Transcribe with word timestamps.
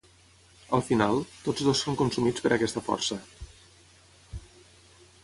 Al 0.77 0.81
final, 0.85 1.19
tots 1.43 1.67
dos 1.67 1.83
són 1.85 1.99
consumits 1.99 2.45
per 2.45 2.53
aquesta 2.55 2.83
força. 2.87 3.19